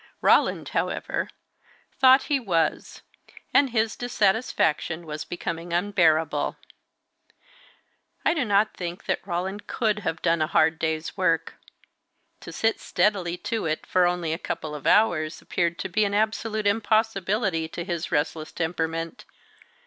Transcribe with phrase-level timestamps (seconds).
[0.19, 1.29] Roland, however,
[1.99, 3.03] thought he was,
[3.53, 6.57] and his dissatisfaction was becoming unbearable.
[8.25, 11.53] I do not think that Roland could have done a hard day's work.
[12.39, 16.15] To sit steadily to it for only a couple of hours appeared to be an
[16.15, 19.25] absolute impossibility to his restless temperament.